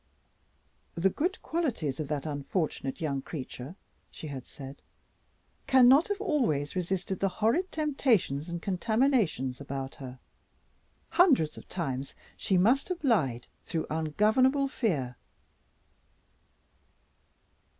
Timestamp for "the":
0.95-1.11, 7.19-7.29